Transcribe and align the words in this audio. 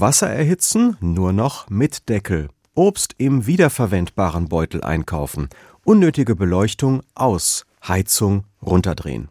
Wasser 0.00 0.30
erhitzen 0.30 0.96
nur 1.00 1.32
noch 1.34 1.68
mit 1.68 2.08
Deckel. 2.08 2.48
Obst 2.74 3.14
im 3.18 3.46
wiederverwendbaren 3.46 4.48
Beutel 4.48 4.82
einkaufen. 4.82 5.50
Unnötige 5.84 6.36
Beleuchtung 6.36 7.02
aus. 7.14 7.66
Heizung 7.86 8.44
runterdrehen. 8.62 9.28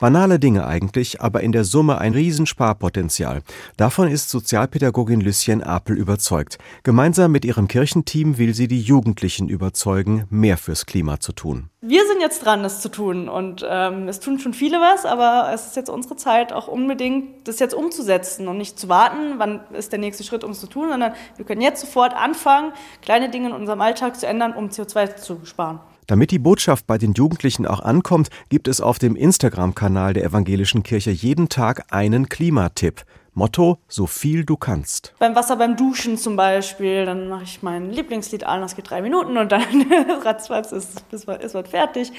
Banale 0.00 0.38
Dinge 0.38 0.66
eigentlich, 0.66 1.20
aber 1.20 1.42
in 1.42 1.52
der 1.52 1.64
Summe 1.64 1.98
ein 1.98 2.12
Riesensparpotenzial. 2.12 3.42
Davon 3.76 4.08
ist 4.08 4.30
Sozialpädagogin 4.30 5.20
Lucien 5.20 5.62
Apel 5.62 5.96
überzeugt. 5.96 6.58
Gemeinsam 6.82 7.32
mit 7.32 7.44
ihrem 7.44 7.68
Kirchenteam 7.68 8.38
will 8.38 8.54
sie 8.54 8.68
die 8.68 8.80
Jugendlichen 8.80 9.48
überzeugen, 9.48 10.24
mehr 10.30 10.56
fürs 10.56 10.86
Klima 10.86 11.20
zu 11.20 11.32
tun. 11.32 11.68
Wir 11.84 12.06
sind 12.06 12.20
jetzt 12.20 12.44
dran, 12.44 12.62
das 12.62 12.80
zu 12.80 12.88
tun. 12.88 13.28
Und 13.28 13.66
ähm, 13.68 14.06
es 14.06 14.20
tun 14.20 14.38
schon 14.38 14.54
viele 14.54 14.78
was, 14.78 15.04
aber 15.04 15.50
es 15.52 15.66
ist 15.66 15.76
jetzt 15.76 15.90
unsere 15.90 16.14
Zeit, 16.16 16.52
auch 16.52 16.68
unbedingt 16.68 17.48
das 17.48 17.58
jetzt 17.58 17.74
umzusetzen 17.74 18.46
und 18.46 18.56
nicht 18.56 18.78
zu 18.78 18.88
warten, 18.88 19.38
wann 19.38 19.60
ist 19.72 19.90
der 19.90 19.98
nächste 19.98 20.22
Schritt, 20.22 20.44
um 20.44 20.52
es 20.52 20.60
zu 20.60 20.68
tun, 20.68 20.90
sondern 20.90 21.12
wir 21.36 21.44
können 21.44 21.60
jetzt 21.60 21.80
sofort 21.80 22.14
anfangen, 22.14 22.72
kleine 23.02 23.30
Dinge 23.30 23.48
in 23.48 23.54
unserem 23.54 23.80
Alltag 23.80 24.18
zu 24.18 24.26
ändern, 24.28 24.54
um 24.54 24.68
CO2 24.68 25.16
zu 25.16 25.40
sparen. 25.44 25.80
Damit 26.06 26.30
die 26.30 26.38
Botschaft 26.38 26.86
bei 26.86 26.98
den 26.98 27.12
Jugendlichen 27.12 27.66
auch 27.66 27.80
ankommt, 27.80 28.28
gibt 28.48 28.68
es 28.68 28.80
auf 28.80 28.98
dem 28.98 29.16
Instagram-Kanal 29.16 30.14
der 30.14 30.24
Evangelischen 30.24 30.82
Kirche 30.82 31.10
jeden 31.10 31.48
Tag 31.48 31.84
einen 31.90 32.28
Klimatipp. 32.28 33.04
Motto, 33.34 33.78
so 33.88 34.06
viel 34.06 34.44
du 34.44 34.58
kannst. 34.58 35.14
Beim 35.18 35.34
Wasser 35.34 35.56
beim 35.56 35.74
Duschen 35.76 36.18
zum 36.18 36.36
Beispiel, 36.36 37.06
dann 37.06 37.28
mache 37.28 37.44
ich 37.44 37.62
mein 37.62 37.90
Lieblingslied 37.90 38.44
an, 38.44 38.60
das 38.60 38.76
geht 38.76 38.90
drei 38.90 39.00
Minuten 39.00 39.38
und 39.38 39.50
dann 39.50 39.62
ratzfatz 40.24 40.72
ist 40.72 41.04
es 41.12 41.26
wird 41.26 41.68
fertig. 41.68 42.12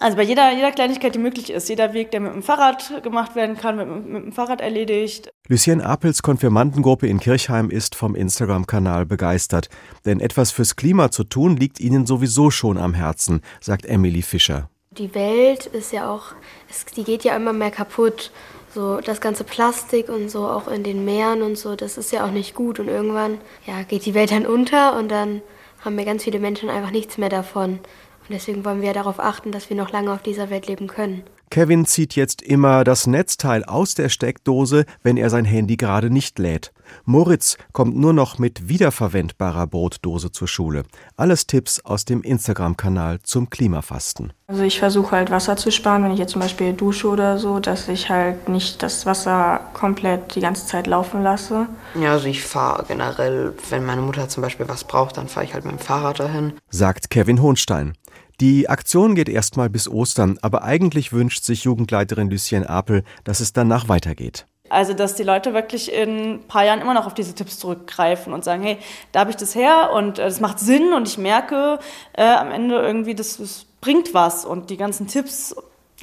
Also 0.00 0.16
bei 0.16 0.22
jeder, 0.22 0.52
jeder 0.52 0.70
Kleinigkeit, 0.70 1.14
die 1.14 1.18
möglich 1.18 1.50
ist, 1.50 1.68
jeder 1.68 1.92
Weg, 1.92 2.10
der 2.12 2.20
mit 2.20 2.32
dem 2.32 2.42
Fahrrad 2.42 3.02
gemacht 3.02 3.34
werden 3.34 3.56
kann, 3.56 3.78
wird 3.78 3.88
mit, 3.88 4.06
mit 4.06 4.22
dem 4.24 4.32
Fahrrad 4.32 4.60
erledigt. 4.60 5.30
Lucien 5.48 5.80
Apels 5.80 6.22
Konfirmandengruppe 6.22 7.06
in 7.06 7.18
Kirchheim 7.18 7.70
ist 7.70 7.94
vom 7.94 8.14
Instagram-Kanal 8.14 9.06
begeistert. 9.06 9.68
Denn 10.04 10.20
etwas 10.20 10.52
fürs 10.52 10.76
Klima 10.76 11.10
zu 11.10 11.24
tun, 11.24 11.56
liegt 11.56 11.80
ihnen 11.80 12.06
sowieso 12.06 12.50
schon 12.50 12.78
am 12.78 12.94
Herzen, 12.94 13.40
sagt 13.60 13.86
Emily 13.86 14.22
Fischer. 14.22 14.68
Die 14.90 15.14
Welt 15.14 15.66
ist 15.66 15.92
ja 15.92 16.10
auch, 16.10 16.34
es, 16.70 16.84
die 16.84 17.04
geht 17.04 17.24
ja 17.24 17.36
immer 17.36 17.52
mehr 17.52 17.70
kaputt. 17.70 18.30
So 18.74 19.00
das 19.00 19.20
ganze 19.20 19.44
Plastik 19.44 20.08
und 20.08 20.30
so 20.30 20.46
auch 20.46 20.68
in 20.68 20.84
den 20.84 21.04
Meeren 21.04 21.42
und 21.42 21.56
so, 21.56 21.74
das 21.74 21.98
ist 21.98 22.12
ja 22.12 22.24
auch 22.24 22.30
nicht 22.30 22.54
gut. 22.54 22.78
Und 22.78 22.88
irgendwann 22.88 23.38
ja, 23.66 23.82
geht 23.82 24.06
die 24.06 24.14
Welt 24.14 24.30
dann 24.30 24.46
unter 24.46 24.96
und 24.96 25.08
dann 25.08 25.42
haben 25.84 25.96
wir 25.96 26.04
ganz 26.04 26.24
viele 26.24 26.38
Menschen 26.38 26.68
einfach 26.68 26.90
nichts 26.90 27.18
mehr 27.18 27.28
davon. 27.28 27.80
Und 28.28 28.34
deswegen 28.34 28.64
wollen 28.64 28.82
wir 28.82 28.92
darauf 28.92 29.20
achten, 29.20 29.52
dass 29.52 29.70
wir 29.70 29.76
noch 29.76 29.90
lange 29.90 30.12
auf 30.12 30.22
dieser 30.22 30.50
Welt 30.50 30.66
leben 30.66 30.86
können. 30.86 31.22
Kevin 31.50 31.86
zieht 31.86 32.14
jetzt 32.14 32.42
immer 32.42 32.84
das 32.84 33.06
Netzteil 33.06 33.64
aus 33.64 33.94
der 33.94 34.10
Steckdose, 34.10 34.84
wenn 35.02 35.16
er 35.16 35.30
sein 35.30 35.46
Handy 35.46 35.78
gerade 35.78 36.10
nicht 36.10 36.38
lädt. 36.38 36.72
Moritz 37.04 37.56
kommt 37.72 37.96
nur 37.96 38.12
noch 38.12 38.38
mit 38.38 38.68
wiederverwendbarer 38.68 39.66
Brotdose 39.66 40.32
zur 40.32 40.48
Schule. 40.48 40.84
Alles 41.16 41.46
Tipps 41.46 41.80
aus 41.84 42.04
dem 42.04 42.22
Instagram-Kanal 42.22 43.20
zum 43.22 43.50
Klimafasten. 43.50 44.32
Also 44.46 44.62
ich 44.62 44.78
versuche 44.78 45.12
halt 45.12 45.30
Wasser 45.30 45.56
zu 45.56 45.70
sparen, 45.70 46.04
wenn 46.04 46.12
ich 46.12 46.18
jetzt 46.18 46.32
zum 46.32 46.40
Beispiel 46.40 46.72
dusche 46.72 47.08
oder 47.08 47.38
so, 47.38 47.60
dass 47.60 47.88
ich 47.88 48.08
halt 48.08 48.48
nicht 48.48 48.82
das 48.82 49.04
Wasser 49.04 49.60
komplett 49.74 50.34
die 50.34 50.40
ganze 50.40 50.66
Zeit 50.66 50.86
laufen 50.86 51.22
lasse. 51.22 51.66
Ja, 52.00 52.12
also 52.12 52.26
ich 52.26 52.42
fahre 52.42 52.84
generell, 52.88 53.52
wenn 53.68 53.84
meine 53.84 54.00
Mutter 54.00 54.28
zum 54.28 54.42
Beispiel 54.42 54.68
was 54.68 54.84
braucht, 54.84 55.16
dann 55.16 55.28
fahre 55.28 55.44
ich 55.44 55.54
halt 55.54 55.64
mit 55.64 55.72
dem 55.72 55.78
Fahrrad 55.78 56.20
dahin. 56.20 56.54
Sagt 56.70 57.10
Kevin 57.10 57.42
Hohnstein. 57.42 57.94
Die 58.40 58.68
Aktion 58.68 59.16
geht 59.16 59.28
erstmal 59.28 59.68
bis 59.68 59.88
Ostern, 59.88 60.38
aber 60.42 60.62
eigentlich 60.62 61.12
wünscht 61.12 61.42
sich 61.42 61.64
Jugendleiterin 61.64 62.30
Lucien 62.30 62.64
Apel, 62.64 63.02
dass 63.24 63.40
es 63.40 63.52
danach 63.52 63.88
weitergeht. 63.88 64.46
Also, 64.70 64.92
dass 64.92 65.14
die 65.14 65.22
Leute 65.22 65.54
wirklich 65.54 65.92
in 65.92 66.34
ein 66.34 66.42
paar 66.48 66.64
Jahren 66.64 66.80
immer 66.80 66.94
noch 66.94 67.06
auf 67.06 67.14
diese 67.14 67.34
Tipps 67.34 67.58
zurückgreifen 67.58 68.32
und 68.32 68.44
sagen, 68.44 68.62
hey, 68.62 68.78
da 69.12 69.20
habe 69.20 69.30
ich 69.30 69.36
das 69.36 69.54
her 69.54 69.90
und 69.94 70.18
äh, 70.18 70.32
macht 70.40 70.58
Sinn 70.58 70.92
und 70.92 71.08
ich 71.08 71.18
merke 71.18 71.78
äh, 72.12 72.22
am 72.22 72.50
Ende 72.50 72.76
irgendwie, 72.76 73.14
das, 73.14 73.38
das 73.38 73.66
bringt 73.80 74.14
was 74.14 74.44
und 74.44 74.70
die 74.70 74.76
ganzen 74.76 75.06
Tipps 75.06 75.54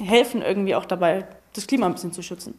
helfen 0.02 0.42
irgendwie 0.42 0.74
auch 0.74 0.84
dabei, 0.84 1.26
das 1.54 1.66
Klima 1.66 1.86
ein 1.86 1.92
bisschen 1.92 2.12
zu 2.12 2.22
schützen. 2.22 2.58